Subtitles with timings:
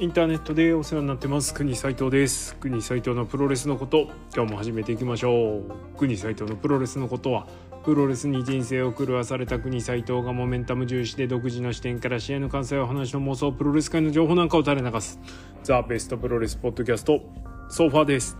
[0.00, 1.52] インターネットでお世話になってます。
[1.52, 2.54] 国斉藤です。
[2.54, 5.98] 国斉藤のプロレスのこと今日も始めていきましょう。
[5.98, 7.48] 国斉藤のプロレスのことは
[7.84, 15.18] プロレスに人生を狂わされた国斉藤がモメンタム重視で独自の視点から試合の完成を話の妄想プロレス界の情報なんかを垂れ流す
[15.64, 17.20] ザ・ベストプロレスポッドキャスト
[17.68, 18.36] ソファーです。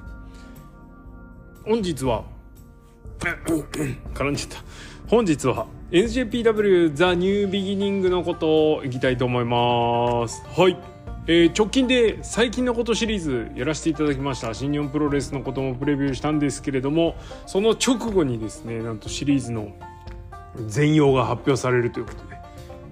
[1.65, 2.23] 本日は
[4.15, 4.65] 絡んじゃった。
[5.09, 10.41] 本日は NJPW ザ・ニュービギニングのことをいきたいと思います。
[10.57, 10.98] はい。
[11.31, 14.55] えー、直近で最近のことシリーズやらせていただきました。
[14.55, 19.77] 新日本プロレスのこともプレビューしたんですけれどもその直後にですねなんとシリーズの
[20.67, 22.39] 全容が発表されるということで、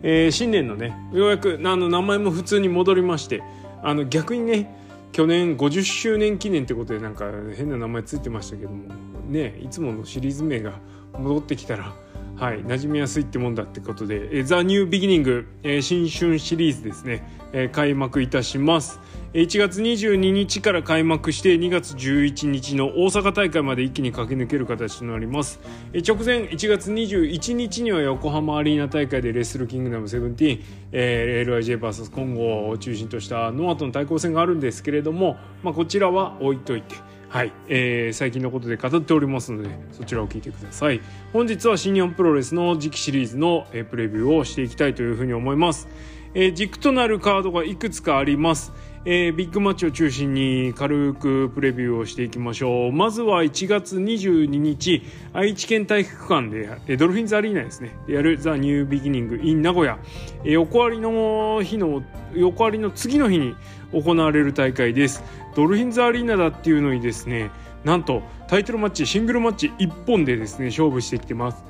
[0.03, 3.43] えー、新年のねようやくあの名前も普通に戻りまして
[3.83, 4.71] あの逆にね
[5.13, 7.25] 去年50周年記念ってことでなんか
[7.57, 8.93] 変な名前ついてましたけども
[9.29, 10.75] ねいつものシリーズ名が
[11.19, 11.95] 戻ってきたら
[12.37, 19.01] はい、馴染みやすいってもんだってことで「ザ・ニュービギニング、えー、新春シリーズですね、え、開幕いたします。
[19.33, 25.61] 1月22日から開幕して2月11日の大阪大会まで一気に駆け抜ける形となります、
[25.93, 30.63] 直前1月21日には横浜アリーナ大会でレッスルキングダム17、
[30.93, 36.97] えー、LIJVS 混合を中心としたノアとの対抗戦があるんですけれども、まあ、こちらは置いといて。
[37.37, 41.03] はい、えー、最近のことで語っておりますのでそちらを聞いてください。
[41.35, 45.87] 本日は新日本プロレスの次期シリーズの、えー、プレビューをしていきたいというふうに思います、
[46.33, 48.73] えー、軸となるカードがいくつかあります。
[49.09, 52.93] えー、ビッグマッチを中心に軽くプレビューをしていきましょう。
[52.93, 57.95] まずは1月22日愛知県体育館でドルフィンズアリーナですね。
[58.09, 59.99] やるザ・ニュービギニング in 名古屋、
[60.43, 62.03] えー、横割りの日の
[62.35, 63.55] 横割りの次の日に
[63.93, 65.23] 行われる大会です。
[65.57, 67.51] ドルフィンズアリーナだっていうのにですね
[67.83, 71.65] なんとタイトルマッチシングルマッチ1本でですね勝負してきてます。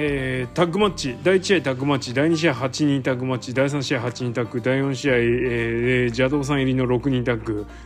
[0.00, 7.66] えー、タッグマッチ第1試合タッグマッチ第2試合8人タッグマッチ第3試合8人タッグ第4試合、えー、邪道さん入りの6人タッグ。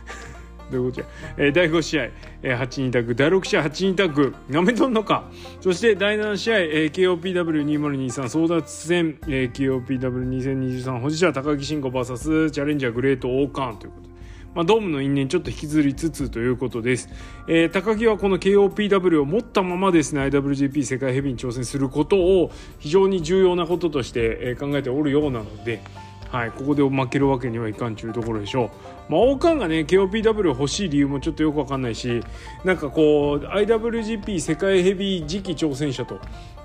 [0.71, 1.07] どういうことや、
[1.37, 2.03] えー、第5試合、
[2.43, 5.29] えー、8人タッグ第6試合8人タッグなめとんのか。
[5.59, 14.12] そして第7試合、えー、KOPW2023 争奪戦、えー、KOPW2023 保持者高木慎吾 VS チャレンジャーグレートオーカーンということ
[14.55, 17.09] まあ、ドームの因縁ちょっと引きずりつつということです、
[17.47, 25.81] えー、高木はこの KOPW を持ったままですね IWGP 世界ヘビーに挑戦することを非常に重要なこととして考えておるようなので、
[26.29, 29.11] はい、ここで負けるわけにはいかんちゅうところでしょう。
[29.11, 32.23] まあ、王冠がね KOPW 欲しい理由もちょっとよくわかんないし
[32.63, 36.19] なんかこう IWGP 世界ヘビー次期挑戦者と、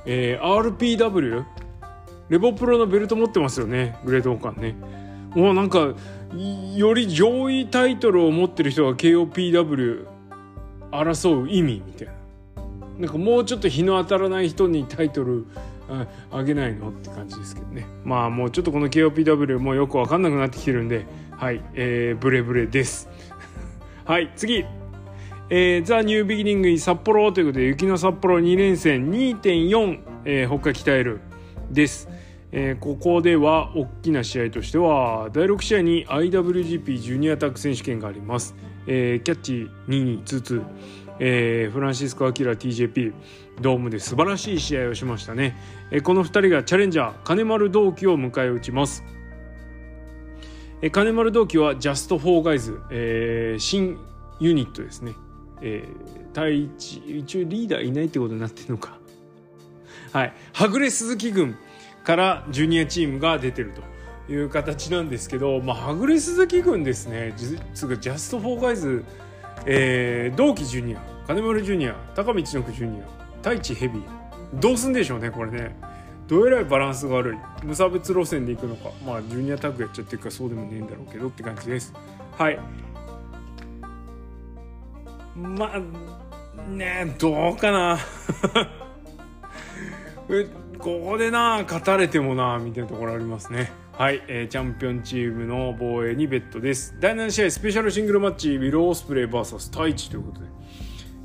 [0.06, 1.44] えー、RPW
[2.28, 4.76] レボプロのベルト持ってますよねグレート王冠ね。
[5.34, 5.94] もうなんか
[6.76, 10.06] より上位タイトルを持ってる人が KOPW
[10.90, 12.14] 争う意味みたいな。
[12.98, 15.46] なんかもうちょっと日の当たらない人にタイトル
[16.30, 17.86] あげないのって感じですけどね。
[18.04, 23.08] まあもうちょっとこの KOPW もよく分かんなくなってきてるんではいえー、ブレブレです。
[24.04, 24.64] はい次。
[25.50, 31.20] えー、ザ・ニュービギニングに札幌ということで雪の札幌2連戦2.4、えー、北海鍛える
[31.70, 32.06] です
[32.50, 38.54] えー、ここでは大きな試合としては第6試合に IWGP ジュニアタッグ選手権があります、
[38.86, 40.64] えー、キャッチ2222、
[41.20, 43.12] えー、フランシスコ・アキラ TJP
[43.60, 45.56] ドームで素晴らしい試合をしましたね、
[45.91, 49.04] えー、この2人がチャレンジャー金丸 DOUKI を迎え撃ちます、
[50.81, 53.98] えー、金丸 DOUKI はジャスト・フォー・ガイズ、えー、新
[54.41, 55.12] ユニットですね、
[55.60, 58.98] えー、タイチ一応リーダーいないってことになってるのか。
[60.12, 60.32] はい。
[60.53, 61.56] はぐれ鈴木軍。
[62.08, 63.74] からジュニアチームが出てる
[64.26, 67.34] という形なんですけど、まあ、はぐれ鈴木軍ですね。
[67.36, 69.04] ジャスト・フォー・ガイズ、
[69.66, 73.04] えー、 DOUKI ジュニア金丸ジュニア高道のくジュニア
[73.42, 74.02] タイチヘビー。
[74.54, 75.78] どうすんでしょうねこれね。
[76.28, 77.36] どうえらいバランスが悪い。
[77.62, 78.90] 無差別路線でいくのか。
[79.04, 81.92] まあジュニアタッグやっちゃってるかそうでもねえんだろうけどって感じです。
[82.38, 82.58] はい。
[85.36, 87.98] まあねどうかな。
[90.78, 93.72] ここでな勝たれてもなみたいなところありますね。
[93.92, 96.94] はい、えー、チャンピオンチームの防衛にベッドです。
[97.00, 100.46] 第7試合スペシャルシングルマッチウィル・オスプレイ VS タイチということで、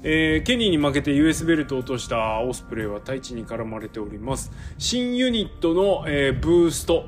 [0.03, 4.51] えー、ケニーに負けて US ベルトを落としたオスプレイはタイチに絡まれております。
[4.79, 7.06] 新ユニットの、えー、ブースト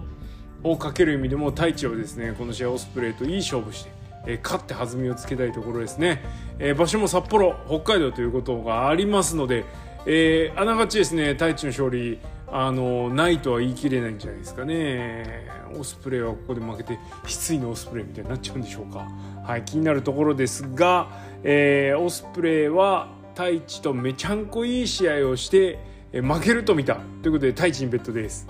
[0.62, 3.96] をかける意味でもタイチはですねこの試合オスプレイといい勝負して
[4.28, 6.24] え、勝って弾みをつけたいところですね、
[6.60, 9.66] えー、場所も札幌北海道ということがありますので、
[10.06, 12.20] えー、あながちですね太一の勝利
[12.52, 15.48] あのないとは言い切れないんじゃないですかね。
[15.78, 19.08] オスプレイはここで負けて失意のオスプレイみたいになっちゃうんでしょうか。
[19.44, 21.10] はい気になるところですが、
[21.44, 25.80] えー、オスプレイは太一とめちゃんこいい試合をして、
[26.12, 28.48] えー、負けると見たということで太一にベッドです。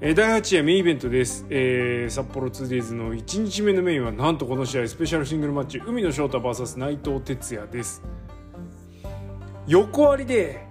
[0.00, 8.02] えー、第8夜メインイベントです、えー、札幌 2days の1日目のメインはなんとこの試合スペシャルシングルマッチ海野翔太 VS 内藤哲也です。
[9.66, 10.65] 横ありで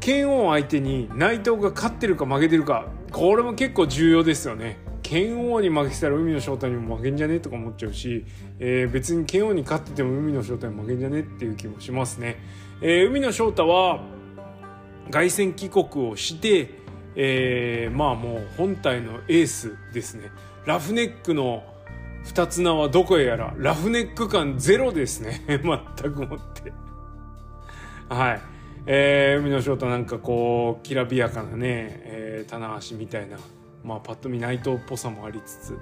[0.00, 4.78] 剣王相手に内藤が勝ってるか負けてるかこれも結構重要ですよね。
[5.02, 8.26] 剣王に負けたら海野翔太にも負けんじゃねとか思っちゃうし、
[8.58, 12.36] えー、別に剣王に勝ってても海野翔太に負けんじゃねっていう気もしますね、
[12.82, 14.00] えー、海野翔太は
[15.10, 16.78] 凱旋帰国をして
[17.20, 20.30] えー、まあもう本体のエースですね。
[20.66, 21.64] ラフネックの
[22.22, 25.42] 二つ名はどこへやらラフネック感ゼロですね。
[25.48, 26.72] 全くもって。
[28.08, 28.40] はい。
[28.86, 33.36] えー、海野翔太なんかこうきらびやかなね、えー、棚橋みたいな
[33.84, 35.78] まあパッと見内藤っぽさもありつつ、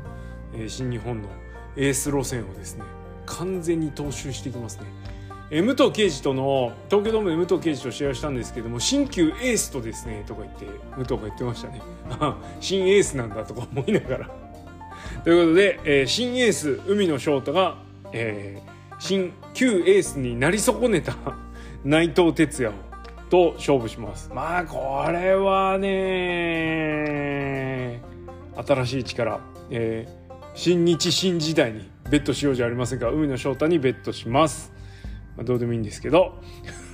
[0.54, 1.28] えー、新日本の
[1.76, 2.84] エース路線をですね
[3.26, 4.84] 完全に踏襲していきますね。
[5.48, 10.64] え武藤敬司との東京ドームで武藤敬司と試合をしたんですけども新旧エースとですねとか言って
[10.96, 11.80] 武藤が言ってましたね。
[12.60, 14.30] 新エースなんだとか思いながら。
[15.22, 17.78] ということで、えー、新エース海野翔太が、
[18.12, 21.14] えー、新旧エースになり損ねた
[21.84, 22.74] 内藤哲也
[23.28, 24.30] と勝負します。
[24.34, 26.76] まあこれはね
[28.56, 29.40] 新しい力、
[29.70, 33.10] えー、新日新時代にベットしようじゃありませんか。
[33.10, 34.72] 海野翔太にベットします。
[35.36, 36.40] まあ、どうでもいいんですけど。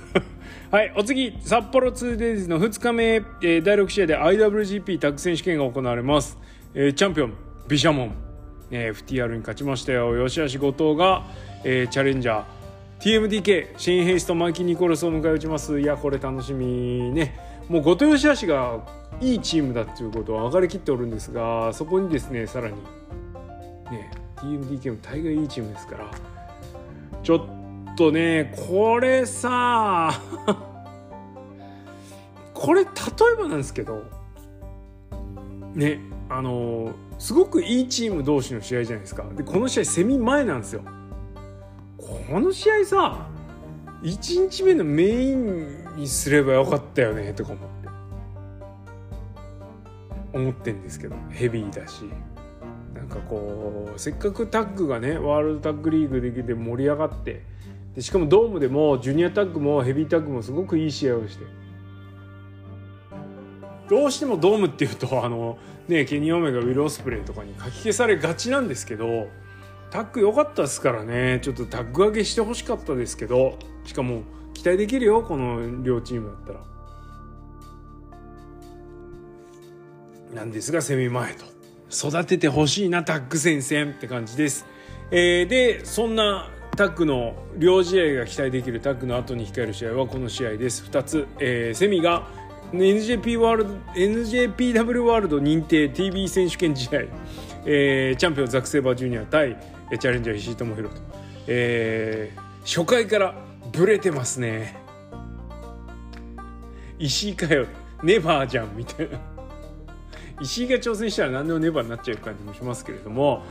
[0.71, 6.39] はい、お次、札幌 2days の2日目、えー、第6試合で IWGP タッグ選手権が行われます。
[6.73, 7.33] えー、チャンピオン、
[7.67, 8.15] ビシャモン、
[8.71, 10.27] えー、FTR に勝ちましたよ。
[10.27, 11.23] 吉橋後藤が、
[11.63, 12.43] えー、チャレンジャー、
[13.03, 15.79] TMDK、シェイン・ヘイスとマーキー・ニコルスを迎え撃ちます。
[15.79, 17.37] いや、これ楽しみね。
[17.67, 18.79] もう後藤吉橋が
[19.19, 22.75] いいチームだっていうことは分かりきっておるんですが、そこにですね、さらに、
[23.91, 26.11] ね、TMDK も大概いいチームですから、
[27.21, 27.63] ちょっ、
[27.95, 30.11] とねこれさ
[32.53, 34.03] これ例えばなんですけど
[35.73, 40.81] ねあのすごくいいチーム同士の試合じゃないですかでこの試合セミ前なんですよ
[42.03, 43.27] この試合さ
[44.01, 47.73] 1日目のメインにすればよかったよねとか思って。
[50.33, 52.03] 思ってんですけどヘビーだし。
[52.93, 57.43] なんかこうせっかくタッグがねワールドタッグリーグでで盛り上がって
[57.95, 61.45] でしかもドームでもジュニアタッグもヘビータッグもすごくいい試合をして。
[63.89, 65.57] どうしてもドームっていうとあの
[65.87, 69.27] ねケニー・オメガウィル・オスプレイとかにかき消されがちなんですけど
[69.93, 71.39] タッグ良かったですからね。
[71.43, 73.59] ちょっとタッグ上げしてほしかったですけど。
[73.85, 74.23] しかも
[74.55, 76.59] 期待できるよこの両チームだったら。
[80.33, 81.45] なんですがセミ前と。
[81.91, 84.65] 育ててほしいなタッグ戦線って感じです。
[85.11, 90.85] えー、でそんなタッグの両試合が期待できるタッグの後に控える試合はこの試合です。
[90.85, 92.25] 2つ、えー、セミが
[92.71, 97.01] NJP ワールド NJPW ワールド認定 TV 選手権試合、
[97.67, 99.55] えー、チャンピオンザク・セーバージュニア対
[99.97, 101.01] チャレンジャー石井智弘と、
[101.47, 103.35] えー、初回から
[103.71, 104.77] ブレてますね。
[106.99, 107.65] 石井かよ。
[108.01, 109.19] ネバーじゃんみたいな。
[110.41, 113.43] 石井が挑戦したら何でもネバーになっちゃう感じもしますけれども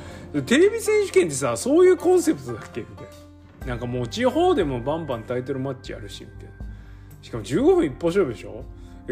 [0.47, 2.81] テレビ選手権ってさそういうコンセプトだっけ？
[2.81, 3.07] みたい
[3.61, 3.67] な。
[3.67, 6.53] なんかもう地方でもバンバンタイトルマッチやるしみたいな。
[7.23, 8.65] しかも15分一歩勝負でしょ？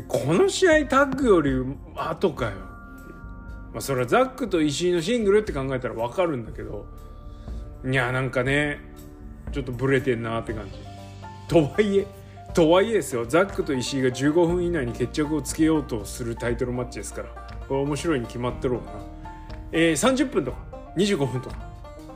[0.08, 1.52] この試合タッグより
[1.96, 2.52] 後かよ。
[3.72, 6.86] まあそれはザックと石井のシングルって考えたら分かるんだけど
[7.84, 8.78] いやなんかね
[9.52, 10.72] ちょっとブレてんなって感じ。
[11.48, 12.06] とはいえ
[12.54, 13.26] とはいえですよ。
[13.26, 17.28] ザックと石井が15分以内に決着をつけようとするタイトルマッチですから。
[17.68, 18.98] これ面白いに決まってろうかな、
[19.72, 20.58] えー、30分とか。
[20.96, 21.56] 25分とか、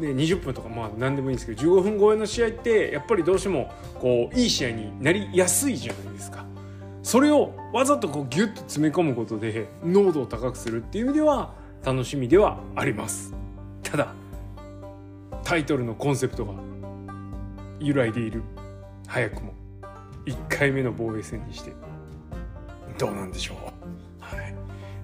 [0.01, 0.69] ね、20分とか。
[0.69, 1.77] まあ何でもいいんですけど。
[1.77, 6.45] 15分超えの試合ってやっぱりどうしてもこういい試合になりやすいじゃないですか。
[7.03, 11.53] それをわざとこうギュッと詰め込むことで濃度を高くするっていう意味では
[11.85, 13.35] 楽しみではあります。
[13.83, 14.15] ただ
[15.45, 16.55] タイトルのコンセプトが
[17.79, 18.43] 由来でいる。
[19.07, 19.55] 早くも。
[20.25, 21.73] 1回目の防衛戦にして。
[22.99, 23.57] どうなんでしょう。
[24.21, 24.55] はい。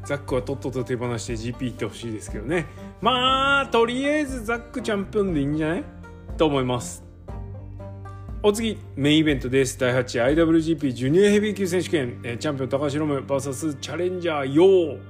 [0.04, 2.64] ザックはとっとと手放して GP 行ってほしいですけどね。
[3.02, 5.84] まあとりあえずザックチャンピオンでいいんじゃない？
[6.38, 7.04] と思います。
[8.42, 9.78] お次メインイベントです。
[9.78, 12.18] 第8 IWGP ジュニアヘビー級選手権。
[12.22, 15.00] チャンピオン高橋ロム VS チャレンジャーヨー。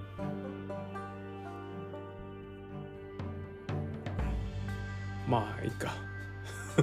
[5.30, 5.94] まあいいか。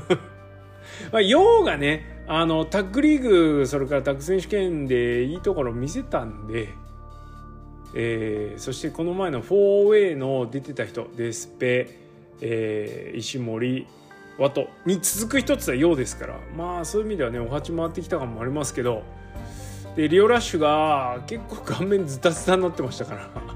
[1.11, 6.69] まあ、ヨーがねあのタッグリーグそれからタッグ選手権でいいところ見せたんで
[7.93, 11.97] えー、そしてこの前の 4way の出てた人デスペ、
[12.41, 13.87] えー、石森
[14.37, 19.03] ワトに続く一つはようですからまあそういう意味ではねお鉢回ってきた感もありますけど
[19.95, 23.46] でリオラッシュが結構顔面ズタズタになってましたから。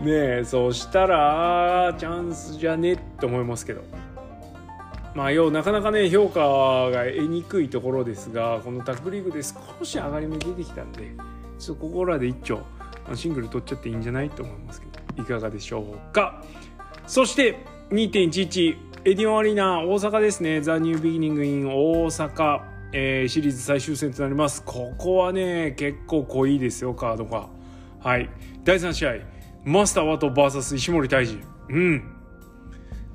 [0.00, 3.82] ねえそうしたらチャンスじゃねって思いますけど。
[5.14, 6.40] まあ要なかなかね評価
[6.90, 11.12] が得にくいところですがこのタッグリーグで少し上がり目出てきたんで
[11.56, 12.60] ちょっとここらで一丁
[13.14, 14.94] シングル取っちゃっていいんじゃないと思いますけど。
[15.22, 16.42] いかがでしょうか。
[17.06, 17.58] そして
[17.90, 20.60] 2.11エディオンアリーナ大阪ですね。
[20.62, 24.62] ザ・ニュービギニング・イン大阪、えー、シリーズ最終戦となります。
[24.64, 27.48] ここはね結構濃いですよカードが。
[28.00, 28.28] はい。
[28.64, 29.33] 第3試合。
[29.64, 31.40] マスターワト VS 石森泰治
[31.70, 32.14] うん。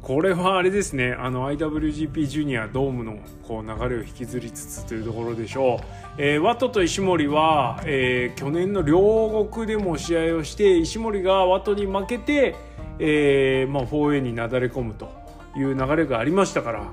[0.02, 1.14] これはあれですね。
[1.14, 5.80] あの IWGP ジュニアドームのこう流れを引きずりつつというところでしょう、
[6.18, 12.56] えー、ワトと石森は、えー、去年の両国でも試合をして石森がワトに負けて、
[12.98, 15.12] えーまあ、4A になだれ込むと
[15.56, 16.92] いう流れがありましたから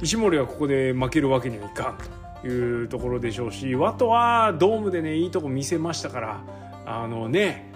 [0.00, 1.98] 石森はここで負けるわけにはいかん
[2.42, 6.40] というところでしょうしワトはドームでねいいとこ見せましたから
[6.86, 7.69] あのね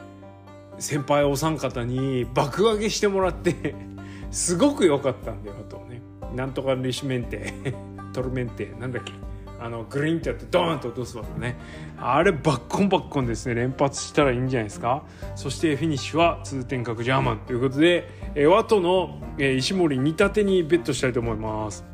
[0.78, 3.74] 先輩お三方に爆上げしてもらって
[4.30, 6.02] すごく良かったんだよとね。
[6.34, 7.52] なんとかリシメンテ
[8.12, 9.12] トルメンテなんだっけ。
[9.60, 11.56] あのグリーンってやってドーンと落とすわけね。
[11.98, 13.54] あれバッコンバッコンですね。
[13.54, 15.04] 連発したらいいんじゃないですか。
[15.36, 21.84] そしてフィニッシュは通天閣ジャーマンということで、えワトの、え石森煮立てにベットしたいと思います。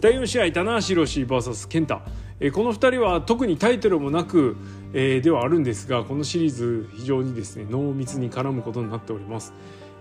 [0.00, 2.00] 第4試合棚橋宏 VS 健太、
[2.40, 4.56] えこの2人は特にタイトルもなく、
[4.92, 9.52] えー、ではあるんですがこのシリーズ非常にですね濃密に絡むことになっております。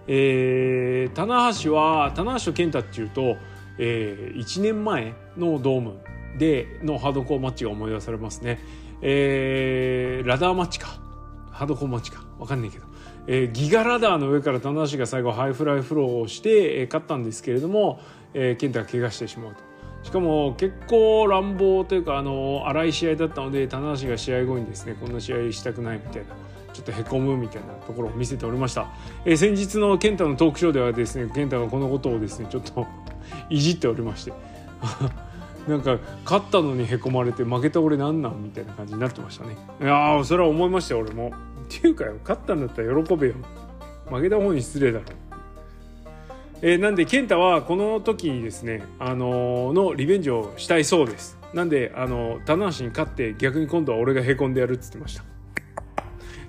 [0.08, 3.36] えー、棚橋は棚橋 KENTA っていうと、
[3.77, 6.00] えー、1年前のドーム
[6.38, 8.60] でのハードコアマッチが思い出されますね、
[9.01, 11.00] えー、ラダーマッチか。
[11.51, 12.24] ハードコアマッチか。
[12.38, 12.86] 分かんないけど、
[13.25, 18.00] えー、ギガラダーの上から棚橋が最後ハイフライフローをして、えー、勝ったんですけれども、
[18.34, 19.67] えー、 KENTA が怪我してしまうと。
[20.08, 26.30] しかも結構乱暴というかあの荒い試合だったので棚橋が試合後にですねこんな試合したくないみたいな
[26.72, 28.88] ちょっとへこむみたいなところを見せておりました、
[29.26, 32.88] えー、先日の健太のトークショーではですね健太がこのことをですねちょっと
[33.50, 34.34] いじっておりまして。
[35.68, 39.58] なんか勝ったのにへこまれて負けた俺なんなんみたいな感じになってましたね。
[39.82, 41.34] いやそれは思いましたよ俺も。
[41.66, 43.34] っていうかよ勝ったんだったら喜べよ。
[44.10, 45.06] 負けた方に失礼だろ。
[46.62, 55.24] えー、なんで健太はこの時にですね、あのー、のリベンジをしたいそうですなんで、あの、棚橋に勝って逆に今度は俺がへこんでやるっつってました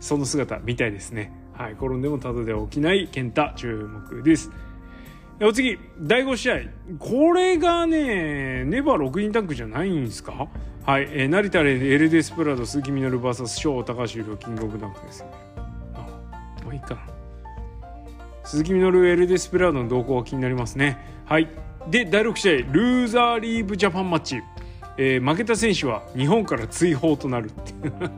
[0.01, 1.33] その姿見たいですね。
[1.53, 4.51] はい、転んでもただで起きない健太注目です。
[5.43, 6.57] お次、第5試合。
[6.99, 10.49] これがね、ネバー6人タッグじゃないんですか？
[10.87, 15.33] はい、えー、成田レエルデスプラド、鈴木みのる VS 翔高橋宏キングオブダンクですよね。
[15.95, 17.18] あ、もういいかな。
[18.49, 20.97] 鈴木みのるエルデスプラドの動向が気になりますね。
[21.27, 21.51] はい。
[21.91, 24.41] で、第6試合、ルーザーリーブジャパンマッチ。
[24.97, 28.11] えー、負けた選手は日本から追放となるっていう。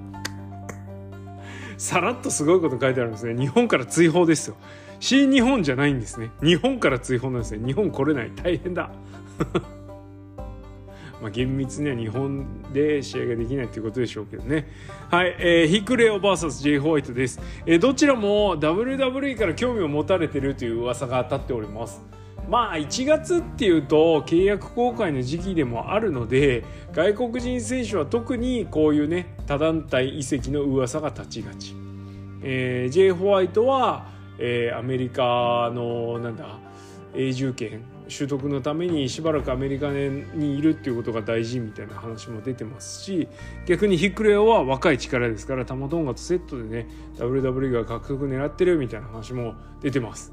[1.76, 4.56] さらっとすごいこと書いてあるんですね日本から追放ですよ
[5.00, 8.90] 新日本じゃないんですね日本から追放なんですね日本来れない大変だ
[11.20, 14.68] まあ厳密には日本で試合ができないということでしょうけどね。
[15.10, 22.02] はい、えー、ヒクレオ VS J ホワイトです、えー、どちらも WWE から興味を持たれてるという噂が当たっております。
[22.48, 31.76] まあ1月っていうと契約公開の時期でもあるので外国人選手は特にこういうね他団体移籍の噂が立ちがち、
[32.42, 34.08] えー、J ホワイトは、
[34.38, 36.58] えー、アメリカのなんだ
[37.14, 43.29] 永住権習得のためにしばらくアメリカにいるっていうことが大事みたいな話も出てますし
[43.67, 50.33] 逆にヒックレオは若い力ですからタマトンガとセットでね WWE が獲得狙ってるみたいな話も出てます。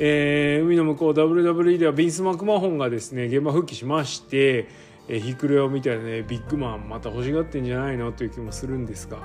[0.00, 4.68] えー、海の向こう WWE ではビンス・マクマホンがですね現場復帰しまして、
[5.08, 9.18] ヒクレオみたいなねビッグマンまた欲しがってんじゃないのという気もするんですが、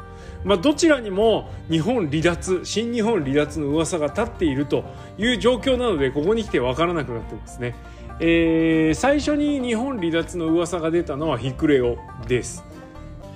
[0.46, 4.86] まあ、どちらにも日本離脱新日本離脱の噂が立っていると
[5.18, 7.76] いう状況なのでここに来て分からなくなってますね。
[8.20, 11.98] えー、最初に日本離脱の噂が出たのはヒクレオ
[12.28, 12.64] です。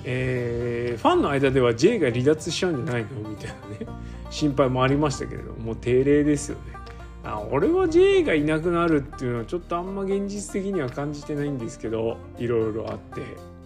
[0.04, 3.86] えー、ファンの間では J が離脱しちゃうんじゃないのみたいなね
[4.30, 6.77] 心配もありましたけれどももう定例ですよね。
[7.24, 13.58] あ俺は J がいなくなるっていうのはちょっとあんま現実的には感じてないんですけどいろいろあって。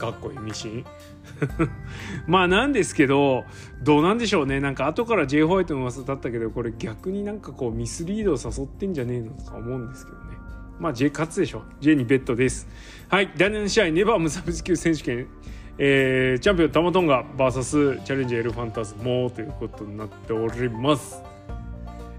[0.00, 0.84] かっこいいミシン。
[2.26, 3.44] まあなんですけど
[3.82, 4.58] どうなんでしょうね。
[4.58, 10.24] なんか後から J ホワイトの噂だったけどこれ逆になんかこうミスリードを誘ってんじゃねえのとか思うんですけどね。
[10.78, 11.64] まあ J 勝つでしょ。
[11.80, 12.66] J にベッドです。
[13.10, 13.30] はい。
[13.36, 15.26] 第7試合ネバー無差別級選手権。
[15.76, 21.22] えー、チャンピオンタマトンガ VS チャレンジエルファンタズモということになっております。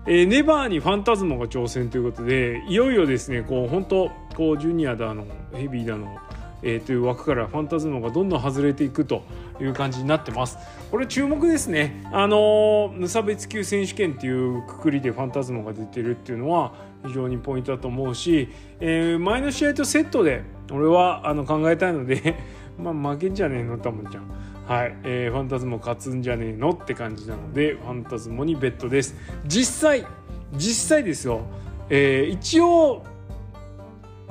[0.07, 6.17] えー、ネバーにファンタズモが挑戦ということでいよいよですねこう本当こうジュニアだのヘビーだの、
[6.63, 9.23] えー、という枠からファンタズモがどんどん外れていくと
[9.59, 10.57] いう感じになってます。
[10.89, 12.03] これ注目ですね。
[12.11, 16.73] あの無差別級選手権っていうくくりでファンタズモが出てるっていうのは
[17.05, 22.35] 非常にポイントだと思うし、えー、前の試合とセットで俺はあの考えたいので
[22.81, 24.23] まあ負けんじゃねえのたもんちゃん。
[24.71, 29.17] はい、えー、ファンタズモ勝つんじゃねえのって感じなのでファンタズモにベッドです。
[29.45, 30.07] 実際
[30.53, 31.41] 実際ですよ、
[31.89, 33.03] えー、一応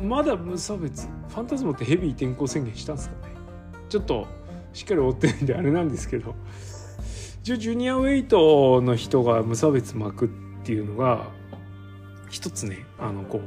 [0.01, 3.35] まだ無差別ファンタズモってヘビー転向宣言したんですかね？
[3.91, 4.27] ちょっと
[4.73, 6.35] しっかり追ってないんであれなんですけど。
[7.43, 10.29] 一応ジュニアウェイトの人が無差別巻くっ
[10.65, 11.27] ていうのが
[12.31, 13.43] 一つねあのこ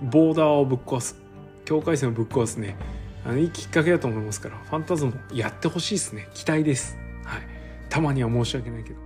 [0.00, 1.20] うボーダーをぶっ壊す
[1.64, 2.76] 境界線をぶっ壊すね
[3.24, 6.28] あのいいきっかけだと思いますからファンタズモやってほしいですね。
[6.34, 6.96] 期待です。
[7.24, 7.42] はい。
[7.88, 8.96] たまには申し訳ないけど。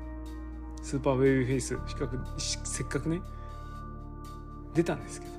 [0.82, 3.20] スーパーベイビーフェイスしかくせっかくね
[4.72, 5.32] 出たんですけど。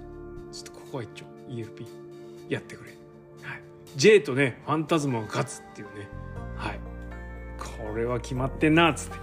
[0.51, 1.85] ちょっとここは一丁 EFP
[2.49, 2.91] やってくれ、
[3.43, 3.61] はい、
[3.95, 6.07] J とねファンタズモが勝つっていうね。
[6.55, 6.79] はい。
[7.57, 9.17] これは決まってんなつって。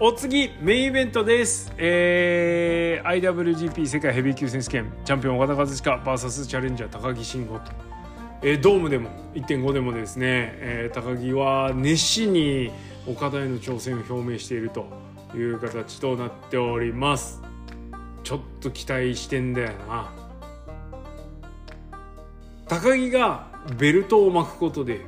[0.00, 4.92] お次メインイベントです、えー、IWGP 世界ヘビー級選手権。
[5.04, 7.72] チャンピオン岡田和親 VS チャレンジャー高木慎吾と、
[8.40, 12.70] えー、ドームでも1.5でもですね、えー、高木は熱心に
[13.06, 14.86] 岡田への挑戦を表明していると
[15.34, 17.42] いう形となっております。
[18.22, 20.12] ちょっと期待してんだよな。
[22.68, 25.00] 高木がベルトを巻くことで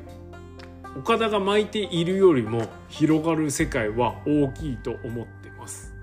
[0.98, 5.94] 岡田が巻いているよりも広がる世界は大きいと思ってます。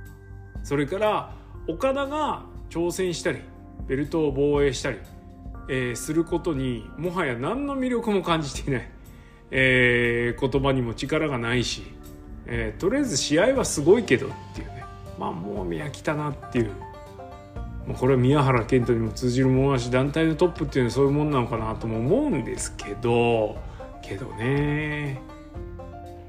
[0.64, 1.34] それから
[1.68, 3.42] 岡田が挑戦したり
[3.88, 4.98] ベルトを防衛したり、
[5.70, 8.90] えー、することにもはや何の魅力も感じていない、
[9.52, 11.84] えー、言葉にも力がないし、
[12.46, 14.84] えー、とりあえず試合はすごいけどっていうね。
[15.20, 16.72] まあもう宮来たなっていう。
[17.96, 23.58] これは宮原健人にも通じるものだし団体のトップっていうのはそういうもんなのかなとも思うんですけど
[24.02, 25.22] けどね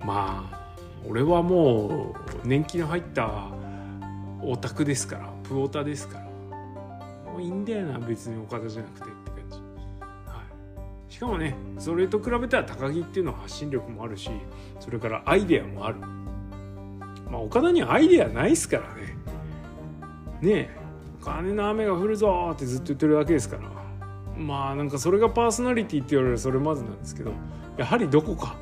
[0.00, 0.58] まあ
[1.06, 2.14] 俺はも
[2.44, 3.48] う年季の入った
[4.40, 6.24] オタクですからプオタですから
[7.32, 9.06] もういいんだよな別に岡田じゃなくて、
[11.08, 14.30] しかもねそれと比べたら高木っていうのは発信力もあるし
[14.80, 16.00] それからアイデアもある
[17.30, 19.16] まあ岡田にはアイデアないっすからね
[20.40, 20.78] ねえ
[21.20, 23.62] 金の雨が降るぞってずっと言ってるだけですから
[24.36, 27.32] まあなんかそれがパーソナリティって言われるそれまずなんですけど
[27.76, 28.56] やはりどこか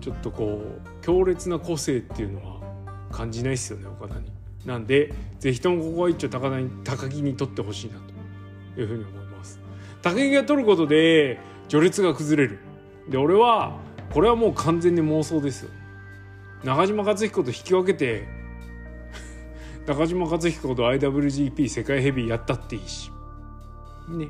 [0.00, 2.60] ちょっとこう強烈な個性っていうのは
[3.10, 4.32] 感じないですよね岡田に。
[4.66, 7.98] なんで是非ともここは一応高田に高木に取ってほしいな
[8.74, 9.60] というふうに思います。
[10.02, 11.38] 高木が取ることで
[11.72, 12.58] 序列が崩れる。
[13.08, 13.78] で俺は
[14.12, 15.70] これはもう完全に妄想ですよ。
[16.64, 18.28] 中島克彦と引き分けて
[19.88, 23.10] 中島克彦と IWGP 世界ヘビーやったっていいし。
[24.10, 24.28] ね。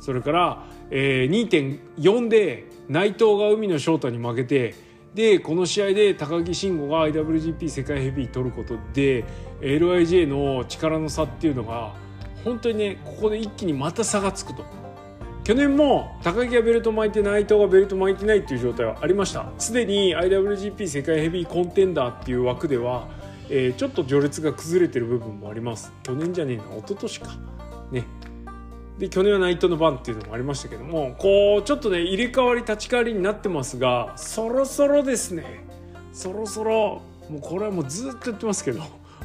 [0.00, 4.74] それから、えー、2.4で内藤が海野翔太に負けて
[5.14, 9.24] でこの試合で高木慎吾が IWGP 世界ヘビー取ることで
[9.60, 11.94] LIJ の力の差っていうのが
[12.42, 14.81] 本当にねここで一気にまた差がつくと
[15.44, 19.46] 去年も高木がベルト巻いて内藤がベルト巻いてないっていう状態はありました。
[19.58, 23.08] すでに IWGP 世界ヘビーコンテンダーっていう枠では、
[23.48, 25.92] えー、ちょっと序列が崩れてる部分もあります。
[26.04, 27.30] 去年じゃねえな一昨年か。
[27.90, 28.04] ね。
[28.98, 35.64] で去年は内藤の番っていうのもありましたけどもこうちょっとね入れ替わり立ち替わりになってますがそろそろですね。
[36.12, 38.82] そろそろもうこれはもうずっと言ってますけど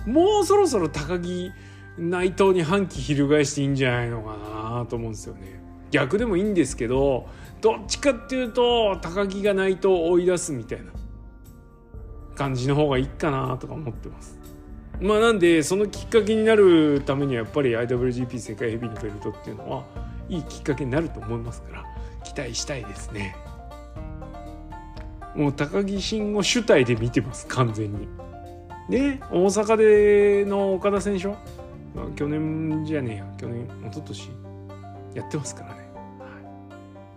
[0.07, 1.51] もうそろそろ高木
[1.99, 4.37] 内藤に反旗翻していいんじゃないのか
[4.79, 5.56] なと思うんですよね。
[5.91, 7.27] 逆でもいいんですけど
[7.61, 10.91] どっちかっていうと高木が内藤を追い出すみたいな
[12.35, 14.37] 感じの方がいいかなとか思ってます。
[14.99, 19.83] まあなんでそのきっかけになるためにはやっぱり IWGP 世界ヘビーのベルトっていうのは
[20.27, 21.85] いいきっかけになると思いますから
[22.23, 23.35] 期待したいですね。
[25.35, 28.07] もう高木慎吾主体で見てます完全に。
[28.89, 31.37] で大阪での岡田選手は、
[32.15, 33.33] 去年じゃねえや。
[33.37, 34.46] 去年一昨年？
[35.17, 35.79] やってますからね、は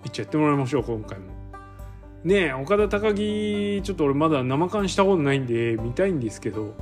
[0.05, 1.27] い、一応やってもらいましょう今回も。
[2.25, 6.75] ねえ岡田高木ちょっと俺まだ生感したことないんで見たいんですけど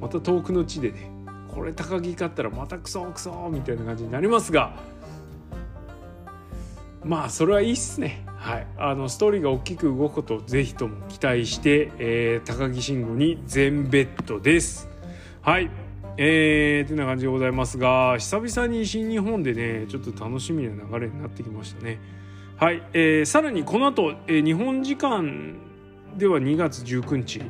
[0.00, 1.10] また遠くの地でね
[1.52, 4.72] これ高木勝ったらまたクソクソみたいな感じになりますが。
[7.04, 8.24] まあそれはいいっすね。
[8.38, 14.88] はい、あのストーリーが大きく動くことをぜひとも期待して、えー、高木慎吾に全ベッドです。
[15.42, 15.70] はい、
[16.16, 21.98] えー、てな感じでございますが久々に新日本でねちょっと楽しみな流れになってきましたね。
[22.56, 25.56] はい、えー、さらにこの後、えー、日本時間
[26.16, 27.42] では2月19日、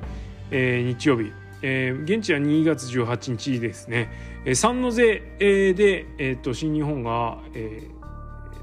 [0.50, 1.32] えー、日曜日。
[1.66, 4.10] えー、現地は2月18日ですね、
[4.44, 7.88] えー、サンノゼ、えー、で、えーと、新日本が、え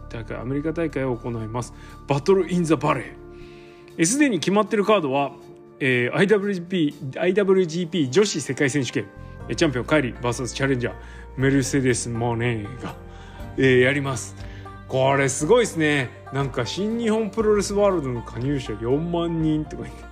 [0.08, 1.74] ー、大会アメリカ大会を行います。
[2.08, 5.32] バトル・イン・ザ・バレーすで、に決まってるカードは
[5.82, 9.06] えー IWGP, IWGP 女子世界選手権。
[9.56, 10.94] チャンピオンカイリー VS チャレンジャー。
[11.38, 12.96] メルセデス・モネーが、
[13.58, 14.36] えーやります。
[14.88, 16.10] これすごいですね。
[16.34, 20.04] なんか新日本プロレスワールドの加入者4万人とか言って。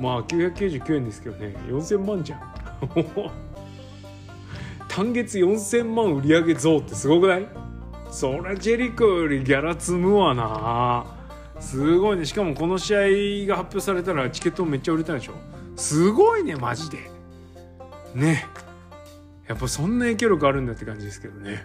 [0.00, 1.54] まあ999円ですけどね。
[1.68, 2.40] 4000万じゃん。
[4.88, 7.46] 単月4000万売り上げ増ってすごくない？
[8.10, 11.06] そりゃジェリコよりギャラ積むわな。
[11.60, 12.24] すごいね。
[12.24, 13.00] しかもこの試合
[13.46, 15.34] が発表されたらチケットめっちゃ売れたでしょ？
[15.76, 17.10] すごいねマジで。
[18.16, 18.46] ね。
[19.46, 21.64] やっぱそんな影響力あるんだって感じですけどね。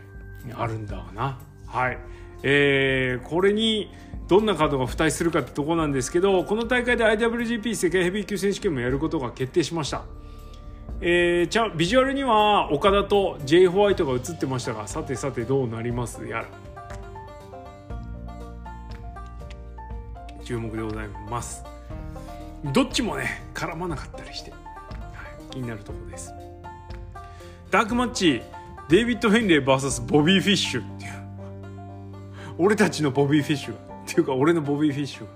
[0.54, 1.40] あるんだわな。
[1.66, 1.98] はい。
[2.44, 3.92] えー、これに
[4.28, 10.04] どんなカードが付帯するかってとこなんですけどこの大会で IWGP 世界ヘビー級選手権もやることが決定しました。
[11.02, 16.26] えー、ちゃビジュアルにはオカダと J ホワイトが映ってましたがさてさてどうなります？
[16.26, 16.46] やら。
[20.44, 21.64] 注目でございます。
[22.74, 24.54] どっちもね絡まなかったりして、
[25.52, 26.34] 気になるところです。
[27.70, 28.42] ダークマッチ
[28.90, 31.12] デイビッド・フィンレー VS ボビー・フィッシュっていう。
[32.58, 33.80] 俺たちのボビー・フィッシュが。
[34.04, 35.28] っていうか俺のボビー・フィッシュ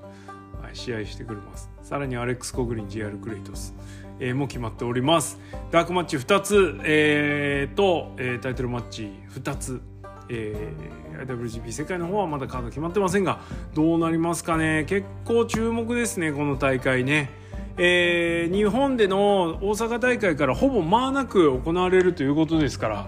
[0.59, 1.69] が、はい、試合してくれます。
[1.83, 3.73] さらにアレックス・コグリン JR クレイトス、
[4.19, 5.39] えーも決まっております。
[5.71, 9.81] ダークマッチ2つ、えーと、えータイトルマッチ2つ。
[10.29, 13.39] えー IWGP 世界の方はまだカード決まってませんが
[13.73, 14.85] どうなりますかね。
[14.85, 17.29] 結構注目ですねこの大会ね、
[17.77, 23.07] えー日本での大阪大会からほぼ間なく行われるということですから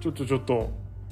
[0.00, 0.70] ちょっとちょっと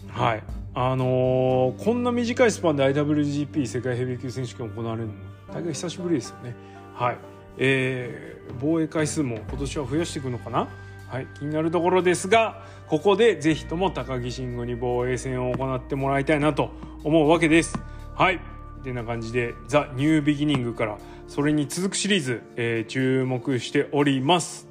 [0.08, 0.42] はい。
[0.72, 5.14] あのーこんな短いスパンで IWGP 世界ヘビー級選手権行われるの
[5.52, 6.54] 大会久しぶりですよね。
[6.94, 7.18] はい。
[7.58, 10.68] えー防衛回数も今年は増やしていくのかな？
[11.08, 16.70] はい、気になるところですがここでぜひとも高木慎吾に防衛戦を行ってもらいたいなと
[17.02, 17.76] 思うわけです。
[18.14, 18.40] はい。
[18.84, 20.98] てな感じで「ザ・ニュービギニング」から
[21.30, 24.66] それに続くシリーズ、えー注目しております。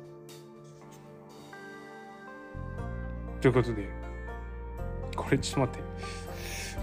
[3.40, 3.88] ということで
[5.16, 5.84] これちょっと待って。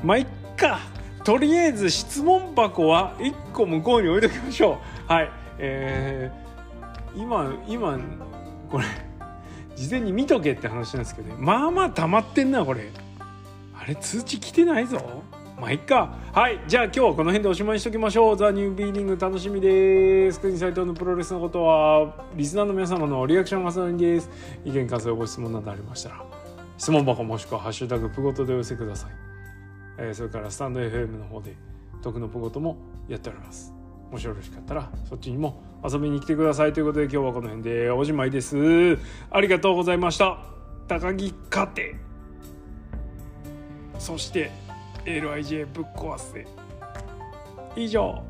[0.03, 0.81] まあいっか。
[1.25, 5.13] とりあえず質問箱は1個向こうに置いときましょう。
[5.13, 5.31] はい。
[5.59, 7.99] えー、今今
[8.71, 8.85] これ
[9.77, 11.35] 事前に見とけって話なんですけどね。
[11.39, 12.91] まあまあ溜まってんなこれ。
[13.79, 15.23] あれ通知来てないぞ。
[15.59, 16.15] まあいっか。
[16.35, 16.61] はい。
[16.69, 18.37] じゃあ今日はこの辺でおしまいにしときましょう。
[18.37, 20.39] ザ・ニュービギニング楽しみです。
[20.39, 24.31] 国斉藤のプロレスのことはリスナーの皆様のリアクションが重なりです。
[24.67, 26.23] 意見感想ご質問などありましたら
[26.77, 29.11] 質問箱もしくは「ハッシュタグプゴト」でお寄せください、
[29.99, 31.55] えーそれからスタンド FM の方で
[32.03, 32.77] 徳のプゴトも
[33.09, 33.73] やっております。
[34.11, 36.75] もしよろしかったらそっちにも遊びに来てください。
[36.75, 38.99] ということで今日はこの辺でおしまいです。
[39.31, 40.39] ありがとうございました。
[40.87, 41.97] 高木勝て。
[43.99, 44.53] そして
[45.07, 46.45] LIJ ぶっ壊せ。
[47.77, 48.21] 以上。